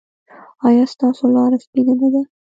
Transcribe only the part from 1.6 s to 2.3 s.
سپینه نه ده؟